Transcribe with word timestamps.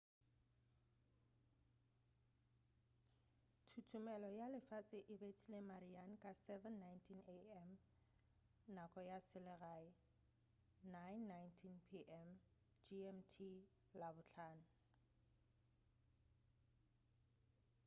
thuthumelo 3.69 4.27
ya 4.39 4.47
lefase 4.55 4.97
e 5.13 5.15
bethile 5.21 5.59
marian 5.71 6.11
ka 6.23 6.31
07:19 6.45 7.29
a.m. 7.37 7.69
nako 8.75 8.99
ya 9.09 9.17
selegae 9.29 9.87
09:19 10.93 11.85
p.m 11.87 12.27
gmt 12.87 13.33
labohlano 13.99 14.67